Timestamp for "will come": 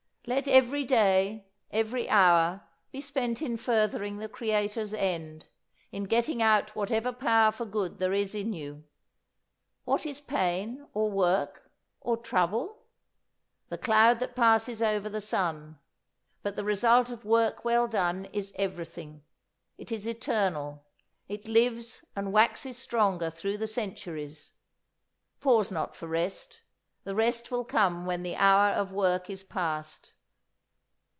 27.49-28.05